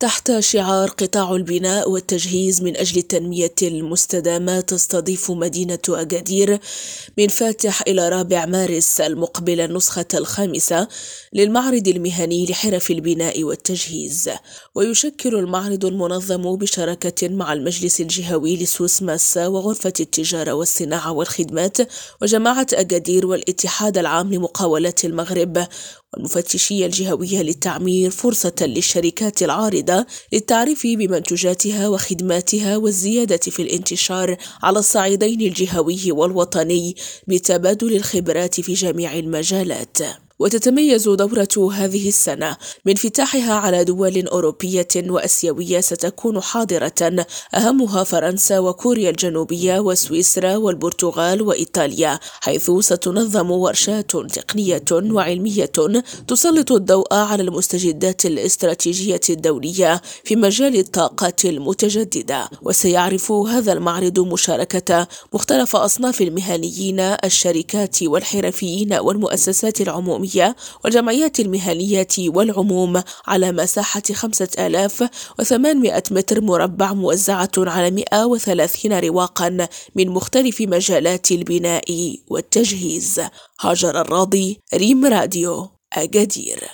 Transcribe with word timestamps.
تحت 0.00 0.38
شعار 0.38 0.88
قطاع 0.88 1.32
البناء 1.32 1.90
والتجهيز 1.90 2.62
من 2.62 2.76
أجل 2.76 2.98
التنمية 2.98 3.54
المستدامة 3.62 4.60
تستضيف 4.60 5.30
مدينة 5.30 5.78
أكادير 5.88 6.58
من 7.18 7.28
فاتح 7.28 7.82
إلى 7.88 8.08
رابع 8.08 8.46
مارس 8.46 9.00
المقبل 9.00 9.60
النسخة 9.60 10.06
الخامسة 10.14 10.88
للمعرض 11.32 11.88
المهني 11.88 12.46
لحرف 12.46 12.90
البناء 12.90 13.42
والتجهيز. 13.44 14.30
ويشكل 14.74 15.34
المعرض 15.34 15.84
المنظم 15.84 16.56
بشراكة 16.56 17.28
مع 17.28 17.52
المجلس 17.52 18.00
الجهوي 18.00 18.56
لسوس 18.56 19.02
ماسا 19.02 19.46
وغرفة 19.46 19.92
التجارة 20.00 20.52
والصناعة 20.52 21.12
والخدمات 21.12 21.76
وجماعة 22.22 22.66
أكادير 22.72 23.26
والاتحاد 23.26 23.98
العام 23.98 24.34
لمقاولات 24.34 25.04
المغرب 25.04 25.66
والمفتشية 26.14 26.86
الجهوية 26.86 27.42
للتعمير 27.42 28.10
فرصة 28.10 28.54
للشركات 28.60 29.42
العارضة 29.42 29.89
للتعريف 30.32 30.86
بمنتجاتها 30.86 31.88
وخدماتها 31.88 32.76
والزيادة 32.76 33.36
في 33.36 33.62
الانتشار 33.62 34.36
على 34.62 34.78
الصعيدين 34.78 35.40
الجهوي 35.40 36.12
والوطني 36.12 36.96
بتبادل 37.28 37.96
الخبرات 37.96 38.60
في 38.60 38.72
جميع 38.72 39.18
المجالات. 39.18 39.98
وتتميز 40.40 41.08
دورة 41.08 41.72
هذه 41.72 42.08
السنة 42.08 42.56
بانفتاحها 42.84 43.54
على 43.54 43.84
دول 43.84 44.28
أوروبية 44.28 44.88
وأسيوية 44.96 45.80
ستكون 45.80 46.40
حاضرة. 46.40 47.26
أهمها 47.54 48.04
فرنسا 48.04 48.58
وكوريا 48.58 49.10
الجنوبية 49.10 49.78
وسويسرا 49.78 50.56
والبرتغال 50.56 51.42
وإيطاليا 51.42 52.18
حيث 52.40 52.70
ستنظم 52.70 53.50
ورشات 53.50 54.10
تقنية 54.10 54.84
وعلمية 54.92 55.72
تسلط 56.28 56.72
الضوء 56.72 57.14
على 57.14 57.42
المستجدات 57.42 58.26
الاستراتيجية 58.26 59.20
الدولية 59.30 60.02
في 60.24 60.36
مجال 60.36 60.76
الطاقات 60.78 61.44
المتجددة. 61.44 62.50
وسيعرف 62.62 63.32
هذا 63.32 63.72
المعرض 63.72 64.20
مشاركة 64.20 65.08
مختلف 65.32 65.76
أصناف 65.76 66.22
المهنيين 66.22 67.00
الشركات 67.00 68.02
والحرفيين 68.02 68.94
والمؤسسات 68.94 69.80
العمومية 69.80 70.29
العمومية 70.36 70.56
والجمعيات 70.84 71.40
المهنية 71.40 72.08
والعموم 72.18 73.02
على 73.26 73.52
مساحة 73.52 74.02
خمسة 74.12 74.48
آلاف 74.58 75.08
وثمانمائة 75.38 76.02
متر 76.10 76.40
مربع 76.40 76.92
موزعة 76.92 77.50
على 77.58 77.90
130 77.90 78.92
رواقا 78.92 79.68
من 79.94 80.08
مختلف 80.08 80.60
مجالات 80.60 81.32
البناء 81.32 82.16
والتجهيز. 82.28 83.20
هاجر 83.60 84.00
الراضي 84.00 84.60
ريم 84.74 85.04
راديو 85.04 85.68
أجدير 85.92 86.70